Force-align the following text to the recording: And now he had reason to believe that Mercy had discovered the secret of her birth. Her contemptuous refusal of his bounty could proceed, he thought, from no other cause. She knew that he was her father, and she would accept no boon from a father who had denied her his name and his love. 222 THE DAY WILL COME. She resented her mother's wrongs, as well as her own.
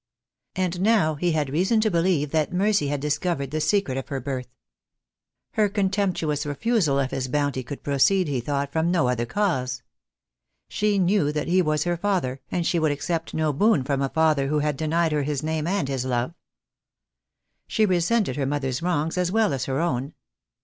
And 0.55 0.81
now 0.81 1.13
he 1.13 1.33
had 1.33 1.51
reason 1.51 1.79
to 1.81 1.91
believe 1.91 2.31
that 2.31 2.51
Mercy 2.51 2.87
had 2.87 2.99
discovered 3.01 3.51
the 3.51 3.61
secret 3.61 3.99
of 3.99 4.07
her 4.09 4.19
birth. 4.19 4.47
Her 5.51 5.69
contemptuous 5.69 6.43
refusal 6.43 6.97
of 6.97 7.11
his 7.11 7.27
bounty 7.27 7.61
could 7.61 7.83
proceed, 7.83 8.27
he 8.27 8.39
thought, 8.41 8.71
from 8.71 8.89
no 8.89 9.07
other 9.07 9.27
cause. 9.27 9.83
She 10.67 10.97
knew 10.97 11.31
that 11.31 11.47
he 11.47 11.61
was 11.61 11.83
her 11.83 11.97
father, 11.97 12.41
and 12.49 12.65
she 12.65 12.79
would 12.79 12.91
accept 12.91 13.35
no 13.35 13.53
boon 13.53 13.83
from 13.83 14.01
a 14.01 14.09
father 14.09 14.47
who 14.47 14.57
had 14.57 14.75
denied 14.75 15.11
her 15.11 15.21
his 15.21 15.43
name 15.43 15.67
and 15.67 15.87
his 15.87 16.03
love. 16.03 16.33
222 17.67 17.85
THE 17.85 17.85
DAY 17.85 17.85
WILL 17.85 17.85
COME. 17.85 17.93
She 17.93 17.95
resented 17.95 18.35
her 18.37 18.47
mother's 18.49 18.81
wrongs, 18.81 19.19
as 19.19 19.31
well 19.31 19.53
as 19.53 19.65
her 19.65 19.79
own. 19.79 20.15